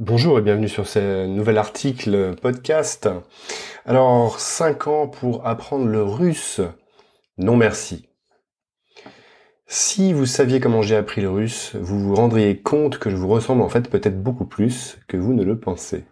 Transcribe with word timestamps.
Bonjour 0.00 0.40
et 0.40 0.42
bienvenue 0.42 0.68
sur 0.68 0.88
ce 0.88 1.24
nouvel 1.26 1.56
article 1.56 2.34
podcast. 2.42 3.08
Alors, 3.86 4.40
5 4.40 4.88
ans 4.88 5.06
pour 5.06 5.46
apprendre 5.46 5.86
le 5.86 6.02
russe 6.02 6.60
Non 7.38 7.56
merci. 7.56 8.08
Si 9.68 10.12
vous 10.12 10.26
saviez 10.26 10.58
comment 10.58 10.82
j'ai 10.82 10.96
appris 10.96 11.20
le 11.20 11.30
russe, 11.30 11.76
vous 11.76 12.00
vous 12.00 12.16
rendriez 12.16 12.60
compte 12.60 12.98
que 12.98 13.08
je 13.08 13.14
vous 13.14 13.28
ressemble 13.28 13.62
en 13.62 13.68
fait 13.68 13.88
peut-être 13.88 14.20
beaucoup 14.20 14.46
plus 14.46 14.98
que 15.06 15.16
vous 15.16 15.32
ne 15.32 15.44
le 15.44 15.60
pensez. 15.60 16.04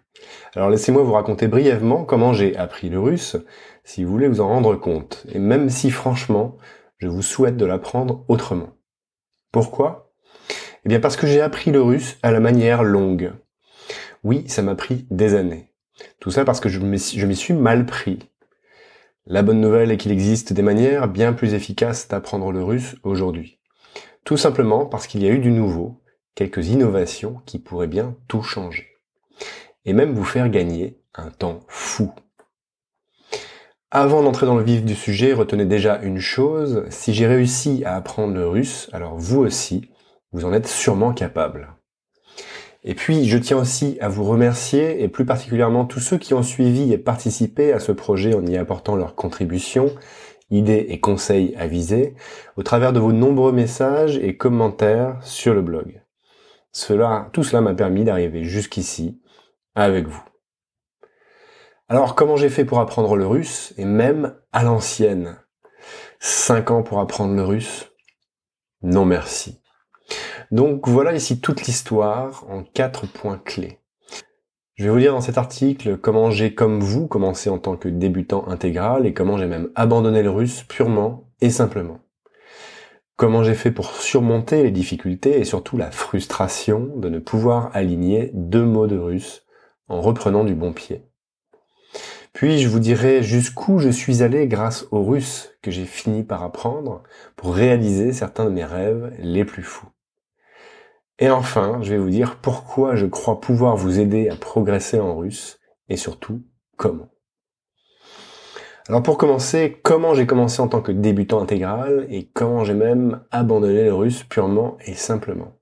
Alors 0.55 0.71
laissez-moi 0.71 1.03
vous 1.03 1.15
raconter 1.15 1.49
brièvement 1.49 2.05
comment 2.05 2.33
j'ai 2.33 2.57
appris 2.57 2.89
le 2.89 3.01
russe, 3.01 3.37
si 3.83 4.05
vous 4.05 4.13
voulez 4.13 4.29
vous 4.29 4.41
en 4.41 4.47
rendre 4.47 4.77
compte, 4.77 5.27
et 5.33 5.41
même 5.41 5.71
si 5.71 5.91
franchement, 5.91 6.57
je 6.99 7.09
vous 7.09 7.23
souhaite 7.23 7.57
de 7.57 7.67
l'apprendre 7.67 8.25
autrement. 8.29 8.77
Pourquoi? 9.51 10.13
Eh 10.85 10.89
bien 10.89 11.01
parce 11.01 11.17
que 11.17 11.27
j'ai 11.27 11.41
appris 11.41 11.73
le 11.73 11.83
russe 11.83 12.17
à 12.23 12.31
la 12.31 12.39
manière 12.39 12.85
longue. 12.85 13.33
Oui, 14.25 14.45
ça 14.49 14.63
m'a 14.63 14.75
pris 14.75 15.07
des 15.11 15.35
années. 15.35 15.73
Tout 16.21 16.31
ça 16.31 16.45
parce 16.45 16.61
que 16.61 16.69
je 16.69 16.79
m'y 16.79 17.37
suis 17.37 17.55
mal 17.55 17.87
pris. 17.87 18.19
La 19.27 19.43
bonne 19.43 19.61
nouvelle 19.61 19.91
est 19.91 19.97
qu'il 19.97 20.13
existe 20.13 20.53
des 20.53 20.63
manières 20.63 21.09
bien 21.09 21.33
plus 21.33 21.55
efficaces 21.55 22.09
d'apprendre 22.09 22.51
le 22.51 22.63
russe 22.63 22.97
aujourd'hui. 23.05 23.59
Tout 24.25 24.37
simplement 24.37 24.87
parce 24.87 25.07
qu'il 25.07 25.23
y 25.23 25.29
a 25.29 25.31
eu 25.31 25.39
du 25.39 25.51
nouveau, 25.51 26.03
quelques 26.35 26.69
innovations 26.69 27.41
qui 27.47 27.59
pourraient 27.59 27.87
bien 27.87 28.17
tout 28.29 28.43
changer. 28.43 28.89
Et 29.85 29.93
même 29.93 30.15
vous 30.15 30.25
faire 30.25 30.49
gagner 30.49 31.01
un 31.15 31.31
temps 31.31 31.61
fou. 31.69 32.13
Avant 33.91 34.23
d'entrer 34.23 34.47
dans 34.47 34.57
le 34.57 34.65
vif 34.65 34.85
du 34.85 34.95
sujet, 34.95 35.35
retenez 35.35 35.67
déjà 35.67 36.01
une 36.01 36.19
chose, 36.19 36.85
si 36.89 37.13
j'ai 37.13 37.27
réussi 37.27 37.85
à 37.85 37.97
apprendre 37.97 38.35
le 38.35 38.49
russe, 38.49 38.89
alors 38.93 39.17
vous 39.19 39.41
aussi, 39.41 39.91
vous 40.33 40.45
en 40.45 40.53
êtes 40.53 40.67
sûrement 40.67 41.13
capable. 41.13 41.77
Et 42.85 42.95
puis, 42.97 43.27
je 43.27 43.39
tiens 43.39 43.59
aussi 43.59 43.97
à 44.01 44.09
vous 44.09 44.25
remercier, 44.25 45.03
et 45.03 45.09
plus 45.09 45.25
particulièrement 45.25 45.85
tous 45.85 46.01
ceux 46.01 46.19
qui 46.19 46.35
ont 46.35 46.43
suivi 46.43 46.93
et 46.93 46.99
participé 46.99 47.73
à 47.73 47.79
ce 47.79 47.93
projet 47.93 48.35
en 48.35 48.45
y 48.45 48.57
apportant 48.57 48.97
leurs 48.97 49.15
contributions, 49.15 49.95
idées 50.51 50.87
et 50.89 50.99
conseils 50.99 51.55
avisés, 51.57 52.17
au 52.57 52.65
travers 52.65 52.93
de 52.93 52.99
vos 52.99 53.13
nombreux 53.13 53.53
messages 53.53 54.19
et 54.19 54.37
commentaires 54.37 55.17
sur 55.23 55.55
le 55.55 55.63
blog. 55.63 56.03
Tout 57.33 57.45
cela 57.45 57.61
m'a 57.61 57.75
permis 57.75 58.03
d'arriver 58.03 58.43
jusqu'ici 58.43 59.23
avec 59.77 60.09
vous. 60.09 60.25
Alors, 61.89 62.17
comment 62.17 62.37
j'ai 62.37 62.49
fait 62.49 62.65
pour 62.65 62.81
apprendre 62.81 63.15
le 63.15 63.27
russe, 63.27 63.75
et 63.79 63.85
même 63.85 64.35
à 64.53 64.65
l'ancienne? 64.65 65.39
Cinq 66.19 66.73
ans 66.73 66.83
pour 66.83 66.99
apprendre 66.99 67.35
le 67.35 67.45
russe? 67.45 67.93
Non 68.83 69.05
merci. 69.05 69.62
Donc 70.53 70.87
voilà 70.87 71.15
ici 71.15 71.41
toute 71.41 71.63
l'histoire 71.63 72.45
en 72.51 72.63
quatre 72.63 73.07
points 73.07 73.41
clés. 73.43 73.79
Je 74.75 74.85
vais 74.85 74.91
vous 74.91 74.99
lire 74.99 75.15
dans 75.15 75.23
cet 75.23 75.39
article 75.39 75.97
comment 75.97 76.31
j'ai, 76.31 76.55
comme 76.55 76.79
vous, 76.79 77.07
commencé 77.07 77.49
en 77.49 77.59
tant 77.59 77.79
que 77.79 77.89
débutant 77.89 78.47
intégral 78.49 79.07
et 79.07 79.15
comment 79.15 79.39
j'ai 79.39 79.47
même 79.47 79.71
abandonné 79.77 80.23
le 80.23 80.29
russe 80.29 80.63
purement 80.65 81.31
et 81.41 81.49
simplement. 81.49 82.01
Comment 83.17 83.43
j'ai 83.43 83.55
fait 83.55 83.71
pour 83.71 83.93
surmonter 83.93 84.63
les 84.63 84.71
difficultés 84.71 85.41
et 85.41 85.45
surtout 85.45 85.79
la 85.79 85.91
frustration 85.91 86.91
de 86.97 87.09
ne 87.09 87.19
pouvoir 87.19 87.71
aligner 87.73 88.31
deux 88.35 88.67
mots 88.67 88.87
de 88.87 88.99
russe 88.99 89.47
en 89.89 90.03
reprenant 90.03 90.45
du 90.45 90.55
bon 90.55 90.75
pied. 90.75 91.07
Puis 92.35 92.59
je 92.59 92.69
vous 92.69 92.81
dirai 92.81 93.23
jusqu'où 93.23 93.79
je 93.79 93.89
suis 93.89 94.23
allé 94.23 94.47
grâce 94.49 94.87
au 94.91 95.03
russe 95.03 95.51
que 95.63 95.71
j'ai 95.71 95.87
fini 95.87 96.25
par 96.25 96.43
apprendre 96.43 97.03
pour 97.37 97.55
réaliser 97.55 98.13
certains 98.13 98.45
de 98.45 98.51
mes 98.51 98.65
rêves 98.67 99.15
les 99.19 99.47
plus 99.47 99.63
fous. 99.63 99.89
Et 101.23 101.31
enfin, 101.31 101.79
je 101.83 101.91
vais 101.91 101.99
vous 101.99 102.11
dire 102.11 102.35
pourquoi 102.43 102.97
je 102.97 103.07
crois 103.07 103.41
pouvoir 103.41 103.77
vous 103.77 104.01
aider 104.01 104.29
à 104.29 104.35
progresser 104.35 104.99
en 104.99 105.17
russe 105.17 105.61
et 105.89 105.97
surtout 105.97 106.43
comment. 106.77 107.11
Alors 108.89 109.05
pour 109.05 109.19
commencer, 109.19 109.79
comment 109.85 110.15
j'ai 110.15 110.27
commencé 110.27 110.61
en 110.61 110.67
tant 110.67 110.81
que 110.81 110.91
débutant 110.91 111.41
intégral 111.41 112.09
et 112.11 112.25
comment 112.25 112.65
j'ai 112.65 112.75
même 112.75 113.21
abandonné 113.31 113.85
le 113.85 113.95
russe 113.95 114.25
purement 114.25 114.79
et 114.85 114.95
simplement. 114.95 115.53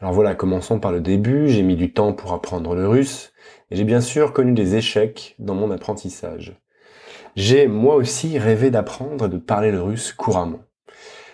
Alors 0.00 0.12
voilà, 0.12 0.36
commençons 0.36 0.78
par 0.78 0.92
le 0.92 1.00
début, 1.00 1.48
j'ai 1.48 1.64
mis 1.64 1.74
du 1.74 1.92
temps 1.92 2.12
pour 2.12 2.32
apprendre 2.32 2.76
le 2.76 2.86
russe 2.86 3.32
et 3.72 3.76
j'ai 3.76 3.82
bien 3.82 4.00
sûr 4.00 4.32
connu 4.32 4.52
des 4.52 4.76
échecs 4.76 5.34
dans 5.40 5.56
mon 5.56 5.72
apprentissage. 5.72 6.56
J'ai 7.34 7.66
moi 7.66 7.96
aussi 7.96 8.38
rêvé 8.38 8.70
d'apprendre 8.70 9.26
et 9.26 9.28
de 9.28 9.38
parler 9.38 9.72
le 9.72 9.82
russe 9.82 10.12
couramment. 10.12 10.60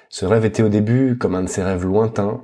Ce 0.09 0.25
rêve 0.25 0.47
était 0.47 0.63
au 0.63 0.71
début 0.71 1.19
comme 1.19 1.35
un 1.35 1.43
de 1.43 1.49
ces 1.49 1.63
rêves 1.63 1.85
lointains 1.85 2.41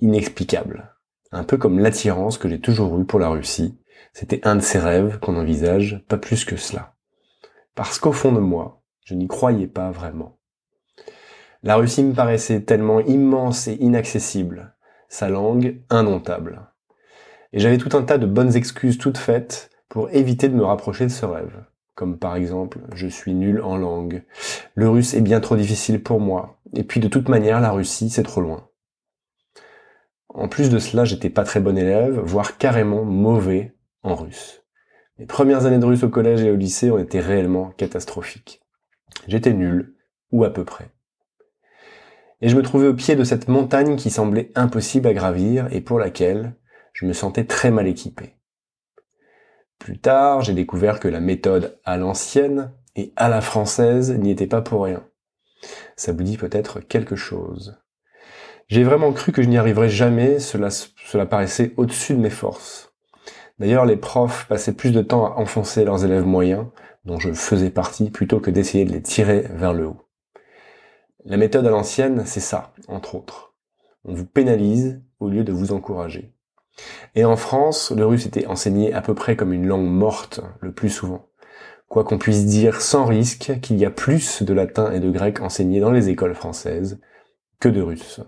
inexplicable. 0.00 0.94
Un 1.32 1.44
peu 1.44 1.56
comme 1.56 1.78
l'attirance 1.78 2.38
que 2.38 2.48
j'ai 2.48 2.60
toujours 2.60 2.98
eue 2.98 3.04
pour 3.04 3.18
la 3.18 3.28
Russie. 3.28 3.78
C'était 4.12 4.46
un 4.46 4.56
de 4.56 4.60
ces 4.60 4.78
rêves 4.78 5.18
qu'on 5.18 5.36
envisage, 5.36 6.04
pas 6.08 6.18
plus 6.18 6.44
que 6.44 6.56
cela. 6.56 6.94
Parce 7.74 7.98
qu'au 7.98 8.12
fond 8.12 8.32
de 8.32 8.40
moi, 8.40 8.82
je 9.04 9.14
n'y 9.14 9.26
croyais 9.26 9.66
pas 9.66 9.90
vraiment. 9.90 10.38
La 11.62 11.76
Russie 11.76 12.04
me 12.04 12.12
paraissait 12.12 12.62
tellement 12.62 13.00
immense 13.00 13.68
et 13.68 13.74
inaccessible, 13.74 14.74
sa 15.08 15.28
langue 15.28 15.80
indomptable. 15.90 16.68
Et 17.52 17.60
j'avais 17.60 17.78
tout 17.78 17.96
un 17.96 18.02
tas 18.02 18.18
de 18.18 18.26
bonnes 18.26 18.56
excuses 18.56 18.98
toutes 18.98 19.18
faites 19.18 19.70
pour 19.88 20.10
éviter 20.10 20.48
de 20.48 20.54
me 20.54 20.64
rapprocher 20.64 21.04
de 21.04 21.10
ce 21.10 21.24
rêve. 21.24 21.64
Comme 21.94 22.18
par 22.18 22.36
exemple, 22.36 22.78
je 22.94 23.06
suis 23.06 23.34
nul 23.34 23.60
en 23.60 23.76
langue, 23.76 24.24
le 24.74 24.88
russe 24.88 25.14
est 25.14 25.20
bien 25.20 25.40
trop 25.40 25.56
difficile 25.56 26.02
pour 26.02 26.20
moi, 26.20 26.58
et 26.74 26.84
puis 26.84 27.00
de 27.00 27.08
toute 27.08 27.28
manière 27.28 27.60
la 27.60 27.70
Russie 27.70 28.08
c'est 28.08 28.22
trop 28.22 28.40
loin. 28.40 28.66
En 30.34 30.48
plus 30.48 30.70
de 30.70 30.78
cela, 30.78 31.04
j'étais 31.04 31.30
pas 31.30 31.44
très 31.44 31.60
bon 31.60 31.76
élève, 31.76 32.18
voire 32.18 32.56
carrément 32.56 33.04
mauvais 33.04 33.74
en 34.02 34.14
russe. 34.14 34.62
Les 35.18 35.26
premières 35.26 35.66
années 35.66 35.78
de 35.78 35.84
russe 35.84 36.04
au 36.04 36.08
collège 36.08 36.42
et 36.42 36.50
au 36.50 36.56
lycée 36.56 36.90
ont 36.90 36.98
été 36.98 37.20
réellement 37.20 37.70
catastrophiques. 37.70 38.62
J'étais 39.28 39.52
nul, 39.52 39.94
ou 40.30 40.44
à 40.44 40.50
peu 40.50 40.64
près. 40.64 40.90
Et 42.40 42.48
je 42.48 42.56
me 42.56 42.62
trouvais 42.62 42.88
au 42.88 42.94
pied 42.94 43.14
de 43.14 43.24
cette 43.24 43.48
montagne 43.48 43.96
qui 43.96 44.10
semblait 44.10 44.50
impossible 44.54 45.06
à 45.06 45.14
gravir 45.14 45.68
et 45.70 45.80
pour 45.80 45.98
laquelle 45.98 46.56
je 46.92 47.06
me 47.06 47.12
sentais 47.12 47.44
très 47.44 47.70
mal 47.70 47.86
équipé. 47.86 48.36
Plus 49.78 49.98
tard, 49.98 50.40
j'ai 50.40 50.54
découvert 50.54 50.98
que 50.98 51.08
la 51.08 51.20
méthode 51.20 51.78
à 51.84 51.96
l'ancienne 51.96 52.72
et 52.96 53.12
à 53.16 53.28
la 53.28 53.40
française 53.40 54.12
n'y 54.12 54.30
était 54.30 54.46
pas 54.46 54.62
pour 54.62 54.84
rien. 54.84 55.04
Ça 55.94 56.12
vous 56.12 56.22
dit 56.22 56.36
peut-être 56.36 56.80
quelque 56.80 57.16
chose. 57.16 57.81
J'ai 58.68 58.84
vraiment 58.84 59.12
cru 59.12 59.32
que 59.32 59.42
je 59.42 59.48
n'y 59.48 59.58
arriverais 59.58 59.88
jamais, 59.88 60.38
cela, 60.38 60.70
cela 60.70 61.26
paraissait 61.26 61.72
au-dessus 61.76 62.14
de 62.14 62.20
mes 62.20 62.30
forces. 62.30 62.92
D'ailleurs, 63.58 63.84
les 63.84 63.96
profs 63.96 64.46
passaient 64.48 64.72
plus 64.72 64.92
de 64.92 65.02
temps 65.02 65.26
à 65.26 65.36
enfoncer 65.38 65.84
leurs 65.84 66.04
élèves 66.04 66.24
moyens, 66.24 66.66
dont 67.04 67.18
je 67.18 67.32
faisais 67.32 67.70
partie, 67.70 68.10
plutôt 68.10 68.40
que 68.40 68.50
d'essayer 68.50 68.84
de 68.84 68.92
les 68.92 69.02
tirer 69.02 69.46
vers 69.54 69.72
le 69.72 69.86
haut. 69.86 70.08
La 71.24 71.36
méthode 71.36 71.66
à 71.66 71.70
l'ancienne, 71.70 72.24
c'est 72.26 72.40
ça, 72.40 72.72
entre 72.88 73.14
autres. 73.14 73.54
On 74.04 74.14
vous 74.14 74.26
pénalise 74.26 75.00
au 75.20 75.28
lieu 75.28 75.44
de 75.44 75.52
vous 75.52 75.72
encourager. 75.72 76.34
Et 77.14 77.24
en 77.24 77.36
France, 77.36 77.92
le 77.92 78.04
russe 78.04 78.26
était 78.26 78.46
enseigné 78.46 78.92
à 78.92 79.02
peu 79.02 79.14
près 79.14 79.36
comme 79.36 79.52
une 79.52 79.66
langue 79.66 79.86
morte, 79.86 80.40
le 80.60 80.72
plus 80.72 80.90
souvent. 80.90 81.28
Quoi 81.88 82.04
qu'on 82.04 82.18
puisse 82.18 82.46
dire 82.46 82.80
sans 82.80 83.04
risque 83.04 83.60
qu'il 83.60 83.76
y 83.76 83.84
a 83.84 83.90
plus 83.90 84.42
de 84.42 84.54
latin 84.54 84.90
et 84.92 84.98
de 84.98 85.10
grec 85.10 85.40
enseignés 85.40 85.80
dans 85.80 85.92
les 85.92 86.08
écoles 86.08 86.34
françaises 86.34 87.00
que 87.60 87.68
de 87.68 87.82
russe. 87.82 88.20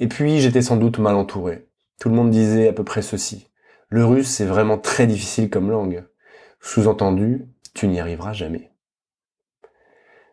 Et 0.00 0.08
puis 0.08 0.40
j'étais 0.40 0.62
sans 0.62 0.76
doute 0.76 0.98
mal 0.98 1.14
entouré. 1.14 1.68
Tout 2.00 2.08
le 2.08 2.14
monde 2.14 2.30
disait 2.30 2.68
à 2.68 2.72
peu 2.72 2.84
près 2.84 3.02
ceci. 3.02 3.48
Le 3.88 4.04
russe 4.04 4.28
c'est 4.28 4.44
vraiment 4.44 4.78
très 4.78 5.06
difficile 5.06 5.50
comme 5.50 5.70
langue. 5.70 6.04
Sous-entendu, 6.60 7.46
tu 7.74 7.86
n'y 7.88 8.00
arriveras 8.00 8.32
jamais. 8.32 8.72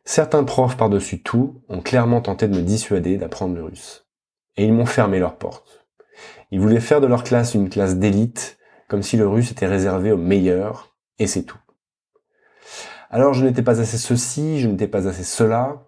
Certains 0.04 0.44
profs 0.44 0.78
par-dessus 0.78 1.22
tout 1.22 1.62
ont 1.70 1.82
clairement 1.82 2.22
tenté 2.22 2.48
de 2.48 2.56
me 2.56 2.64
dissuader 2.64 3.18
d'apprendre 3.18 3.56
le 3.56 3.64
russe. 3.64 4.08
Et 4.58 4.66
ils 4.66 4.74
m'ont 4.74 4.86
fermé 4.86 5.20
leurs 5.20 5.38
portes. 5.38 5.88
Ils 6.52 6.60
voulaient 6.60 6.80
faire 6.80 7.02
de 7.02 7.08
leur 7.08 7.24
classe 7.24 7.54
une 7.54 7.70
classe 7.70 7.98
d'élite, 7.98 8.58
comme 8.88 9.04
si 9.04 9.16
le 9.16 9.28
russe 9.28 9.52
était 9.52 9.68
réservé 9.68 10.12
aux 10.12 10.18
meilleurs, 10.18 10.96
et 11.20 11.28
c'est 11.28 11.44
tout. 11.44 11.60
Alors 13.10 13.34
je 13.34 13.46
n'étais 13.46 13.62
pas 13.62 13.80
assez 13.80 13.98
ceci, 13.98 14.60
je 14.60 14.68
n'étais 14.68 14.88
pas 14.88 15.08
assez 15.08 15.24
cela. 15.24 15.88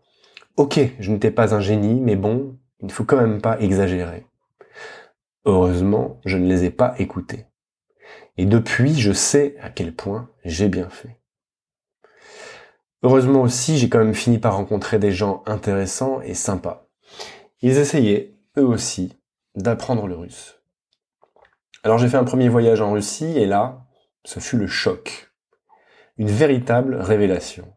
Ok, 0.56 0.80
je 1.00 1.12
n'étais 1.12 1.32
pas 1.32 1.56
un 1.56 1.60
génie, 1.60 2.00
mais 2.00 2.16
bon, 2.16 2.58
il 2.84 2.88
ne 2.88 2.92
faut 2.92 3.06
quand 3.06 3.16
même 3.16 3.42
pas 3.42 3.62
exagérer. 3.62 4.28
Heureusement, 5.46 6.20
je 6.26 6.38
ne 6.38 6.48
les 6.48 6.66
ai 6.66 6.70
pas 6.70 6.94
écoutés. 6.98 7.46
Et 8.36 8.46
depuis, 8.46 8.94
je 8.94 9.14
sais 9.14 9.56
à 9.62 9.70
quel 9.70 9.96
point 9.96 10.30
j'ai 10.44 10.68
bien 10.68 10.90
fait. 10.90 11.22
Heureusement 13.02 13.42
aussi, 13.42 13.78
j'ai 13.78 13.88
quand 13.88 14.00
même 14.00 14.14
fini 14.14 14.38
par 14.38 14.58
rencontrer 14.58 15.00
des 15.00 15.14
gens 15.14 15.44
intéressants 15.46 16.20
et 16.22 16.34
sympas. 16.34 16.90
Ils 17.62 17.78
essayaient, 17.78 18.36
eux 18.58 18.66
aussi, 18.66 19.18
d'apprendre 19.56 20.06
le 20.06 20.18
russe. 20.18 20.62
Alors 21.84 22.00
j'ai 22.00 22.10
fait 22.10 22.18
un 22.18 22.26
premier 22.26 22.50
voyage 22.50 22.82
en 22.82 22.92
Russie 22.92 23.38
et 23.38 23.46
là, 23.46 23.86
ce 24.26 24.42
fut 24.42 24.58
le 24.58 24.68
choc. 24.68 25.32
Une 26.18 26.30
véritable 26.30 26.96
révélation. 26.96 27.74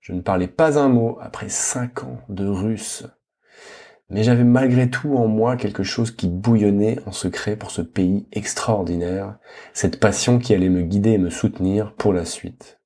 Je 0.00 0.12
ne 0.12 0.20
parlais 0.20 0.46
pas 0.46 0.78
un 0.78 0.90
mot 0.90 1.16
après 1.22 1.48
cinq 1.48 2.04
ans 2.04 2.20
de 2.28 2.46
russe 2.46 3.06
mais 4.10 4.24
j'avais 4.24 4.44
malgré 4.44 4.90
tout 4.90 5.16
en 5.16 5.28
moi 5.28 5.56
quelque 5.56 5.84
chose 5.84 6.10
qui 6.10 6.28
bouillonnait 6.28 6.98
en 7.06 7.12
secret 7.12 7.56
pour 7.56 7.70
ce 7.70 7.80
pays 7.80 8.26
extraordinaire, 8.32 9.38
cette 9.72 10.00
passion 10.00 10.38
qui 10.38 10.52
allait 10.52 10.68
me 10.68 10.82
guider 10.82 11.12
et 11.12 11.18
me 11.18 11.30
soutenir 11.30 11.94
pour 11.94 12.12
la 12.12 12.24
suite. 12.24 12.80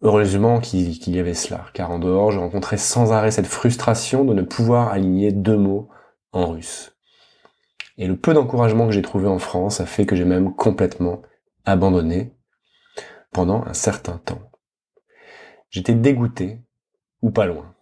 Heureusement 0.00 0.60
qu'il 0.60 1.14
y 1.14 1.18
avait 1.18 1.34
cela, 1.34 1.66
car 1.74 1.90
en 1.90 1.98
dehors, 1.98 2.30
je 2.30 2.38
rencontrais 2.38 2.76
sans 2.76 3.12
arrêt 3.12 3.32
cette 3.32 3.48
frustration 3.48 4.24
de 4.24 4.32
ne 4.32 4.42
pouvoir 4.42 4.88
aligner 4.88 5.32
deux 5.32 5.56
mots 5.56 5.88
en 6.30 6.46
russe. 6.46 6.96
Et 7.96 8.06
le 8.06 8.16
peu 8.16 8.32
d'encouragement 8.32 8.86
que 8.86 8.92
j'ai 8.92 9.02
trouvé 9.02 9.26
en 9.26 9.40
France 9.40 9.80
a 9.80 9.86
fait 9.86 10.06
que 10.06 10.14
j'ai 10.14 10.24
même 10.24 10.54
complètement 10.54 11.22
abandonné 11.64 12.32
pendant 13.32 13.64
un 13.64 13.74
certain 13.74 14.18
temps. 14.18 14.52
J'étais 15.70 15.94
dégoûté, 15.94 16.60
ou 17.20 17.32
pas 17.32 17.46
loin. 17.46 17.74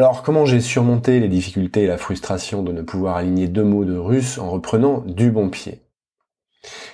Alors 0.00 0.22
comment 0.22 0.46
j'ai 0.46 0.60
surmonté 0.60 1.18
les 1.18 1.26
difficultés 1.26 1.82
et 1.82 1.86
la 1.88 1.98
frustration 1.98 2.62
de 2.62 2.70
ne 2.70 2.82
pouvoir 2.82 3.16
aligner 3.16 3.48
deux 3.48 3.64
mots 3.64 3.84
de 3.84 3.96
russe 3.96 4.38
en 4.38 4.48
reprenant 4.48 5.00
du 5.00 5.32
bon 5.32 5.50
pied? 5.50 5.82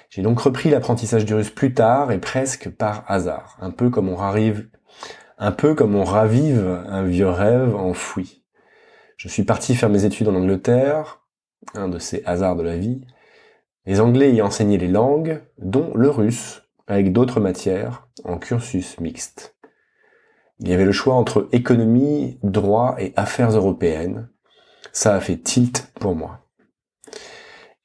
J'ai 0.08 0.22
donc 0.22 0.40
repris 0.40 0.70
l'apprentissage 0.70 1.26
du 1.26 1.34
russe 1.34 1.50
plus 1.50 1.74
tard 1.74 2.12
et 2.12 2.18
presque 2.18 2.70
par 2.70 3.04
hasard, 3.06 3.58
un 3.60 3.72
peu 3.72 3.90
comme 3.90 4.08
on 4.08 4.16
on 5.94 6.04
ravive 6.04 6.82
un 6.88 7.02
vieux 7.02 7.28
rêve 7.28 7.76
enfoui. 7.76 8.42
Je 9.18 9.28
suis 9.28 9.44
parti 9.44 9.74
faire 9.74 9.90
mes 9.90 10.06
études 10.06 10.28
en 10.28 10.34
Angleterre, 10.34 11.20
un 11.74 11.88
de 11.88 11.98
ces 11.98 12.22
hasards 12.24 12.56
de 12.56 12.62
la 12.62 12.78
vie. 12.78 13.06
Les 13.84 14.00
Anglais 14.00 14.32
y 14.32 14.40
enseignaient 14.40 14.78
les 14.78 14.88
langues, 14.88 15.42
dont 15.58 15.92
le 15.94 16.08
russe, 16.08 16.62
avec 16.86 17.12
d'autres 17.12 17.40
matières, 17.40 18.08
en 18.24 18.38
cursus 18.38 18.98
mixte. 18.98 19.53
Il 20.60 20.68
y 20.68 20.72
avait 20.72 20.84
le 20.84 20.92
choix 20.92 21.14
entre 21.14 21.48
économie, 21.52 22.38
droit 22.42 22.96
et 22.98 23.12
affaires 23.16 23.50
européennes. 23.50 24.28
Ça 24.92 25.14
a 25.14 25.20
fait 25.20 25.38
tilt 25.38 25.92
pour 25.98 26.14
moi. 26.14 26.40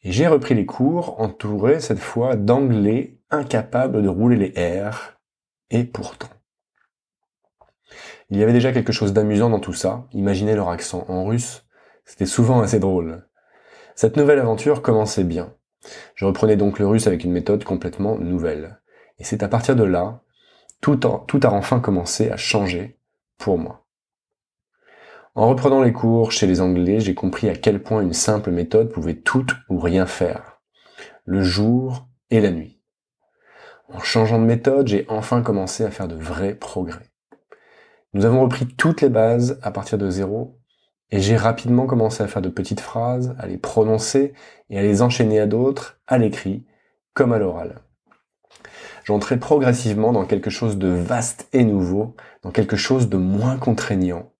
Et 0.04 0.12
j'ai 0.12 0.28
repris 0.28 0.56
les 0.56 0.66
cours 0.66 1.20
entouré 1.20 1.80
cette 1.80 2.00
fois 2.00 2.36
d'anglais 2.36 3.20
incapables 3.32 4.02
de 4.02 4.10
rouler 4.10 4.36
les 4.36 4.82
R, 4.82 5.18
et 5.72 5.84
pourtant. 5.84 6.30
Il 8.30 8.38
y 8.38 8.44
avait 8.44 8.54
déjà 8.54 8.72
quelque 8.72 8.94
chose 8.94 9.14
d'amusant 9.14 9.50
dans 9.50 9.60
tout 9.60 9.74
ça, 9.74 10.08
imaginez 10.14 10.56
leur 10.56 10.70
accent 10.70 11.06
en 11.08 11.26
russe, 11.26 11.66
c'était 12.06 12.26
souvent 12.26 12.62
assez 12.62 12.80
drôle. 12.80 13.28
Cette 13.96 14.18
nouvelle 14.18 14.40
aventure 14.40 14.82
commençait 14.82 15.24
bien. 15.24 15.54
Je 16.16 16.26
reprenais 16.26 16.56
donc 16.56 16.80
le 16.80 16.88
russe 16.88 17.08
avec 17.08 17.24
une 17.24 17.32
méthode 17.32 17.64
complètement 17.64 18.18
nouvelle. 18.18 18.80
Et 19.18 19.24
c'est 19.24 19.44
à 19.44 19.48
partir 19.48 19.76
de 19.76 19.84
là, 19.84 20.22
tout, 20.82 21.00
a 21.06 21.52
enfin 21.52 21.80
commencé 21.80 22.30
à 22.32 22.38
changer 22.38 22.98
pour 23.38 23.58
moi. 23.58 23.86
En 25.36 25.48
reprenant 25.48 25.82
les 25.82 25.94
cours 25.94 26.32
chez 26.32 26.48
les 26.48 26.62
Anglais, 26.62 27.00
j'ai 27.00 27.16
compris 27.16 27.50
à 27.50 27.56
quel 27.56 27.82
point 27.82 28.02
une 28.02 28.14
simple 28.14 28.52
méthode 28.52 28.92
pouvait 28.92 29.16
tout 29.16 29.46
ou 29.70 29.80
rien 29.80 30.06
faire. 30.06 30.60
Le 31.26 31.44
jour 31.44 32.08
et 32.30 32.42
la 32.42 32.52
nuit. 32.52 32.82
En 33.92 34.00
changeant 34.00 34.40
de 34.40 34.46
méthode, 34.46 34.88
j'ai 34.88 35.06
enfin 35.10 35.42
commencé 35.42 35.84
à 35.84 35.92
faire 35.92 36.08
de 36.08 36.16
vrais 36.16 36.56
progrès. 36.56 37.10
Nous 38.14 38.26
avons 38.26 38.42
repris 38.42 38.68
toutes 38.68 39.02
les 39.02 39.10
bases 39.10 39.60
à 39.62 39.72
partir 39.72 39.98
de 39.98 40.10
zéro, 40.10 40.60
et 41.12 41.20
j'ai 41.20 41.36
rapidement 41.36 41.86
commencé 41.88 42.24
à 42.24 42.28
faire 42.28 42.42
de 42.42 42.50
petites 42.50 42.80
phrases, 42.80 43.36
à 43.40 43.48
les 43.48 43.58
prononcer 43.58 44.34
et 44.70 44.78
à 44.78 44.82
les 44.82 45.02
enchaîner 45.02 45.40
à 45.40 45.48
d'autres, 45.48 46.00
à 46.08 46.18
l'écrit, 46.18 46.66
comme 47.14 47.34
à 47.34 47.40
l'oral. 47.40 47.82
J'entrais 49.10 49.40
progressivement 49.40 50.12
dans 50.12 50.24
quelque 50.24 50.52
chose 50.52 50.78
de 50.78 50.90
vaste 50.90 51.48
et 51.52 51.64
nouveau, 51.64 52.16
dans 52.44 52.52
quelque 52.52 52.76
chose 52.76 53.10
de 53.10 53.18
moins 53.18 53.58
contraignant. 53.58 54.32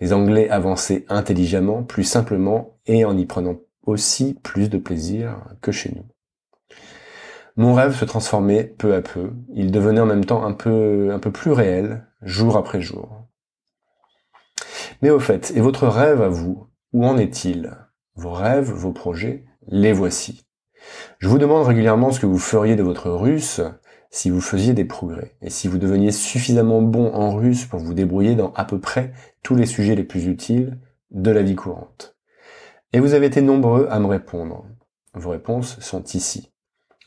Les 0.00 0.12
Anglais 0.12 0.50
avançaient 0.50 1.04
intelligemment, 1.08 1.84
plus 1.84 2.02
simplement, 2.02 2.80
et 2.86 3.04
en 3.04 3.16
y 3.16 3.26
prenant 3.26 3.58
aussi 3.86 4.34
plus 4.42 4.70
de 4.70 4.76
plaisir 4.76 5.36
que 5.60 5.70
chez 5.70 5.92
nous. 5.94 6.04
Mon 7.54 7.74
rêve 7.74 7.94
se 7.94 8.04
transformait 8.04 8.64
peu 8.64 8.92
à 8.92 9.02
peu, 9.02 9.30
il 9.54 9.70
devenait 9.70 10.00
en 10.00 10.06
même 10.06 10.24
temps 10.24 10.44
un 10.44 10.52
peu, 10.52 11.16
plus 11.32 11.52
réel, 11.52 12.04
jour 12.20 12.56
après 12.56 12.80
jour. 12.80 13.22
Mais 15.00 15.10
au 15.10 15.20
fait, 15.20 15.52
et 15.54 15.60
votre 15.60 15.86
rêve 15.86 16.22
à 16.22 16.28
vous, 16.28 16.66
où 16.92 17.06
en 17.06 17.18
est-il? 17.18 17.70
Vos 18.16 18.32
rêves, 18.32 18.72
vos 18.72 18.90
projets, 18.90 19.44
les 19.68 19.92
voici. 19.92 20.44
Je 21.20 21.28
vous 21.28 21.38
demande 21.38 21.68
régulièrement 21.68 22.10
ce 22.10 22.18
que 22.18 22.26
vous 22.26 22.40
feriez 22.40 22.74
de 22.74 22.82
votre 22.82 23.10
russe 23.10 23.60
si 24.10 24.30
vous 24.30 24.40
faisiez 24.40 24.72
des 24.72 24.84
progrès, 24.84 25.36
et 25.42 25.50
si 25.50 25.68
vous 25.68 25.78
deveniez 25.78 26.12
suffisamment 26.12 26.82
bon 26.82 27.12
en 27.12 27.34
russe 27.34 27.66
pour 27.66 27.80
vous 27.80 27.94
débrouiller 27.94 28.34
dans 28.34 28.52
à 28.54 28.64
peu 28.64 28.80
près 28.80 29.12
tous 29.42 29.54
les 29.54 29.66
sujets 29.66 29.94
les 29.94 30.04
plus 30.04 30.26
utiles 30.26 30.78
de 31.10 31.30
la 31.30 31.42
vie 31.42 31.56
courante. 31.56 32.16
Et 32.92 33.00
vous 33.00 33.14
avez 33.14 33.26
été 33.26 33.42
nombreux 33.42 33.86
à 33.90 33.98
me 34.00 34.06
répondre. 34.06 34.64
Vos 35.14 35.30
réponses 35.30 35.78
sont 35.80 36.02
ici. 36.04 36.52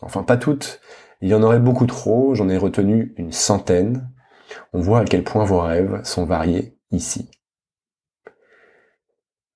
Enfin, 0.01 0.23
pas 0.23 0.37
toutes. 0.37 0.79
Il 1.21 1.29
y 1.29 1.33
en 1.33 1.43
aurait 1.43 1.59
beaucoup 1.59 1.85
trop, 1.85 2.33
j'en 2.35 2.49
ai 2.49 2.57
retenu 2.57 3.13
une 3.17 3.31
centaine, 3.31 4.09
on 4.73 4.79
voit 4.79 4.99
à 4.99 5.05
quel 5.05 5.23
point 5.23 5.45
vos 5.45 5.59
rêves 5.59 6.03
sont 6.03 6.25
variés 6.25 6.77
ici. 6.91 7.29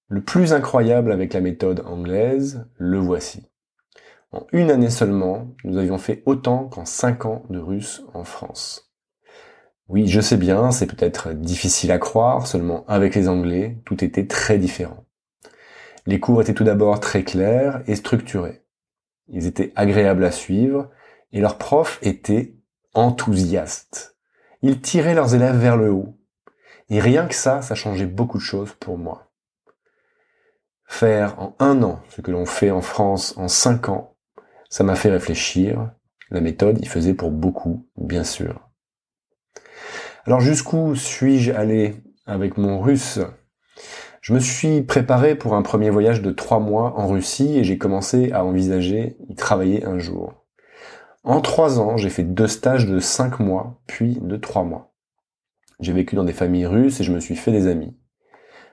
Le 0.07 0.21
plus 0.21 0.53
incroyable 0.53 1.11
avec 1.11 1.33
la 1.33 1.41
méthode 1.41 1.81
anglaise, 1.85 2.67
le 2.77 2.99
voici. 2.99 3.49
En 4.35 4.47
une 4.51 4.69
année 4.69 4.89
seulement, 4.89 5.47
nous 5.63 5.77
avions 5.77 5.97
fait 5.97 6.21
autant 6.25 6.65
qu'en 6.65 6.83
cinq 6.83 7.25
ans 7.25 7.43
de 7.49 7.57
russe 7.57 8.03
en 8.13 8.25
France. 8.25 8.91
Oui, 9.87 10.09
je 10.09 10.19
sais 10.19 10.35
bien, 10.35 10.71
c'est 10.71 10.87
peut-être 10.87 11.31
difficile 11.31 11.89
à 11.93 11.99
croire, 11.99 12.45
seulement 12.45 12.83
avec 12.87 13.15
les 13.15 13.29
Anglais, 13.29 13.77
tout 13.85 14.03
était 14.03 14.27
très 14.27 14.57
différent. 14.57 15.05
Les 16.05 16.19
cours 16.19 16.41
étaient 16.41 16.53
tout 16.53 16.65
d'abord 16.65 16.99
très 16.99 17.23
clairs 17.23 17.81
et 17.87 17.95
structurés. 17.95 18.65
Ils 19.29 19.45
étaient 19.45 19.71
agréables 19.77 20.25
à 20.25 20.31
suivre 20.31 20.89
et 21.31 21.39
leurs 21.39 21.57
profs 21.57 21.99
étaient 22.01 22.57
enthousiastes. 22.93 24.17
Ils 24.61 24.81
tiraient 24.81 25.15
leurs 25.15 25.33
élèves 25.33 25.57
vers 25.57 25.77
le 25.77 25.91
haut. 25.91 26.17
Et 26.89 26.99
rien 26.99 27.25
que 27.27 27.35
ça, 27.35 27.61
ça 27.61 27.73
changeait 27.73 28.05
beaucoup 28.05 28.37
de 28.37 28.43
choses 28.43 28.73
pour 28.73 28.97
moi. 28.97 29.31
Faire 30.83 31.39
en 31.39 31.55
un 31.59 31.81
an 31.83 32.01
ce 32.09 32.19
que 32.19 32.31
l'on 32.31 32.45
fait 32.45 32.71
en 32.71 32.81
France 32.81 33.33
en 33.37 33.47
cinq 33.47 33.87
ans, 33.87 34.14
ça 34.75 34.83
m'a 34.83 34.95
fait 34.95 35.09
réfléchir. 35.09 35.89
La 36.31 36.41
méthode 36.41 36.83
y 36.83 36.85
faisait 36.85 37.13
pour 37.13 37.31
beaucoup, 37.31 37.87
bien 37.95 38.25
sûr. 38.25 38.69
Alors 40.25 40.41
jusqu'où 40.41 40.95
suis-je 40.95 41.53
allé 41.53 42.03
avec 42.25 42.57
mon 42.57 42.81
russe? 42.81 43.21
Je 44.19 44.33
me 44.33 44.39
suis 44.39 44.81
préparé 44.81 45.35
pour 45.35 45.53
un 45.53 45.61
premier 45.61 45.89
voyage 45.89 46.21
de 46.21 46.29
trois 46.29 46.59
mois 46.59 46.99
en 46.99 47.07
Russie 47.07 47.57
et 47.57 47.63
j'ai 47.63 47.77
commencé 47.77 48.33
à 48.33 48.43
envisager 48.43 49.15
y 49.29 49.35
travailler 49.35 49.85
un 49.85 49.97
jour. 49.97 50.45
En 51.23 51.39
trois 51.39 51.79
ans, 51.79 51.95
j'ai 51.95 52.09
fait 52.09 52.23
deux 52.23 52.47
stages 52.47 52.85
de 52.85 52.99
cinq 52.99 53.39
mois, 53.39 53.81
puis 53.87 54.19
de 54.21 54.35
trois 54.35 54.65
mois. 54.65 54.93
J'ai 55.79 55.93
vécu 55.93 56.17
dans 56.17 56.25
des 56.25 56.33
familles 56.33 56.65
russes 56.65 56.99
et 56.99 57.05
je 57.05 57.13
me 57.13 57.21
suis 57.21 57.37
fait 57.37 57.53
des 57.53 57.67
amis. 57.67 57.95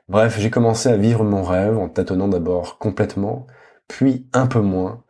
Bref, 0.09 0.41
j'ai 0.41 0.51
commencé 0.51 0.89
à 0.89 0.97
vivre 0.97 1.23
mon 1.23 1.45
rêve 1.45 1.79
en 1.79 1.89
tâtonnant 1.89 2.27
d'abord 2.27 2.79
complètement, 2.79 3.47
puis 3.87 4.27
un 4.33 4.49
peu 4.49 4.61
moins, 4.61 5.02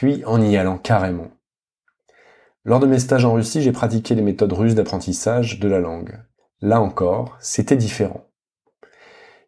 puis 0.00 0.24
en 0.24 0.40
y 0.40 0.56
allant 0.56 0.78
carrément. 0.78 1.28
Lors 2.64 2.80
de 2.80 2.86
mes 2.86 2.98
stages 2.98 3.24
en 3.24 3.34
Russie, 3.34 3.62
j'ai 3.62 3.72
pratiqué 3.72 4.14
les 4.14 4.22
méthodes 4.22 4.52
russes 4.52 4.74
d'apprentissage 4.74 5.58
de 5.60 5.68
la 5.68 5.80
langue. 5.80 6.18
Là 6.60 6.80
encore, 6.80 7.36
c'était 7.40 7.76
différent. 7.76 8.26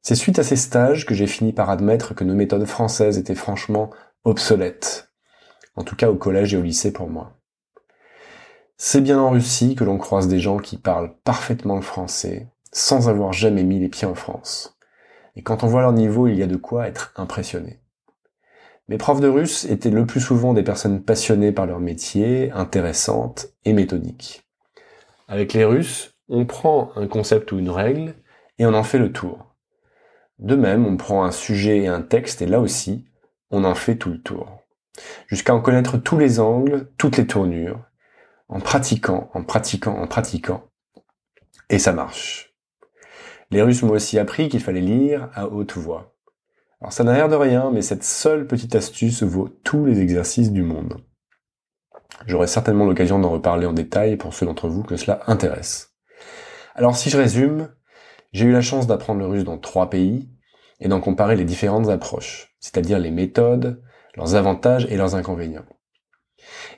C'est 0.02 0.16
suite 0.16 0.38
à 0.38 0.42
ces 0.42 0.56
stages 0.56 1.06
que 1.06 1.14
j'ai 1.14 1.26
fini 1.26 1.52
par 1.52 1.70
admettre 1.70 2.14
que 2.14 2.24
nos 2.24 2.34
méthodes 2.34 2.66
françaises 2.66 3.18
étaient 3.18 3.34
franchement 3.34 3.90
obsolètes 4.24 5.10
en 5.76 5.82
tout 5.82 5.96
cas 5.96 6.10
au 6.10 6.16
collège 6.16 6.54
et 6.54 6.56
au 6.56 6.62
lycée 6.62 6.92
pour 6.92 7.08
moi. 7.08 7.38
C'est 8.76 9.00
bien 9.00 9.18
en 9.18 9.30
Russie 9.30 9.74
que 9.74 9.84
l'on 9.84 9.98
croise 9.98 10.28
des 10.28 10.40
gens 10.40 10.58
qui 10.58 10.76
parlent 10.76 11.14
parfaitement 11.24 11.76
le 11.76 11.82
français, 11.82 12.48
sans 12.72 13.08
avoir 13.08 13.32
jamais 13.32 13.62
mis 13.62 13.78
les 13.78 13.88
pieds 13.88 14.06
en 14.06 14.14
France. 14.14 14.76
Et 15.36 15.42
quand 15.42 15.64
on 15.64 15.68
voit 15.68 15.82
leur 15.82 15.92
niveau, 15.92 16.26
il 16.26 16.36
y 16.36 16.42
a 16.42 16.46
de 16.46 16.56
quoi 16.56 16.86
être 16.86 17.12
impressionné. 17.16 17.80
Mes 18.88 18.98
profs 18.98 19.20
de 19.20 19.28
russe 19.28 19.64
étaient 19.64 19.90
le 19.90 20.06
plus 20.06 20.20
souvent 20.20 20.52
des 20.52 20.62
personnes 20.62 21.02
passionnées 21.02 21.52
par 21.52 21.66
leur 21.66 21.80
métier, 21.80 22.50
intéressantes 22.52 23.48
et 23.64 23.72
méthodiques. 23.72 24.42
Avec 25.28 25.54
les 25.54 25.64
Russes, 25.64 26.14
on 26.28 26.44
prend 26.44 26.90
un 26.96 27.06
concept 27.06 27.52
ou 27.52 27.58
une 27.58 27.70
règle 27.70 28.14
et 28.58 28.66
on 28.66 28.74
en 28.74 28.82
fait 28.82 28.98
le 28.98 29.12
tour. 29.12 29.54
De 30.38 30.56
même, 30.56 30.86
on 30.86 30.96
prend 30.96 31.24
un 31.24 31.30
sujet 31.30 31.78
et 31.78 31.88
un 31.88 32.02
texte 32.02 32.42
et 32.42 32.46
là 32.46 32.60
aussi, 32.60 33.06
on 33.50 33.64
en 33.64 33.74
fait 33.74 33.96
tout 33.96 34.10
le 34.10 34.20
tour 34.20 34.64
jusqu'à 35.26 35.54
en 35.54 35.60
connaître 35.60 35.98
tous 35.98 36.18
les 36.18 36.40
angles, 36.40 36.88
toutes 36.98 37.16
les 37.16 37.26
tournures, 37.26 37.80
en 38.48 38.60
pratiquant, 38.60 39.30
en 39.34 39.42
pratiquant, 39.42 39.96
en 39.96 40.06
pratiquant. 40.06 40.68
Et 41.70 41.78
ça 41.78 41.92
marche. 41.92 42.54
Les 43.50 43.62
Russes 43.62 43.82
m'ont 43.82 43.92
aussi 43.92 44.18
appris 44.18 44.48
qu'il 44.48 44.60
fallait 44.60 44.80
lire 44.80 45.30
à 45.34 45.48
haute 45.48 45.76
voix. 45.76 46.13
Alors 46.80 46.92
ça 46.92 47.04
n'a 47.04 47.14
l'air 47.14 47.28
de 47.28 47.36
rien, 47.36 47.70
mais 47.72 47.82
cette 47.82 48.04
seule 48.04 48.46
petite 48.46 48.74
astuce 48.74 49.22
vaut 49.22 49.48
tous 49.64 49.84
les 49.86 50.00
exercices 50.00 50.52
du 50.52 50.62
monde. 50.62 50.98
J'aurai 52.26 52.46
certainement 52.46 52.86
l'occasion 52.86 53.18
d'en 53.18 53.30
reparler 53.30 53.66
en 53.66 53.72
détail 53.72 54.16
pour 54.16 54.34
ceux 54.34 54.46
d'entre 54.46 54.68
vous 54.68 54.82
que 54.82 54.96
cela 54.96 55.20
intéresse. 55.26 55.94
Alors 56.74 56.96
si 56.96 57.10
je 57.10 57.16
résume, 57.16 57.68
J'ai 58.34 58.46
eu 58.46 58.52
la 58.52 58.62
chance 58.62 58.88
d'apprendre 58.88 59.20
le 59.20 59.28
russe 59.28 59.44
dans 59.44 59.58
trois 59.58 59.88
pays 59.88 60.28
et 60.80 60.88
d'en 60.88 61.00
comparer 61.00 61.36
les 61.36 61.44
différentes 61.44 61.88
approches, 61.88 62.56
c'est-à-dire 62.58 62.98
les 62.98 63.12
méthodes, 63.12 63.80
leurs 64.16 64.34
avantages 64.34 64.86
et 64.90 64.96
leurs 64.96 65.14
inconvénients. 65.14 65.64